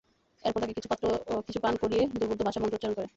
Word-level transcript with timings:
এরপর 0.43 0.59
তাকে 0.61 0.75
কিছু 1.47 1.59
পান 1.63 1.75
করিয়ে 1.81 2.03
দুর্বোধ্য 2.11 2.41
ভাষা 2.47 2.59
মন্ত্র 2.61 2.77
উচ্চারণ 2.77 2.95
করে। 2.95 3.07